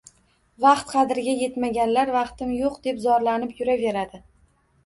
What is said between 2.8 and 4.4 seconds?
deb zorlanib yuraveradi.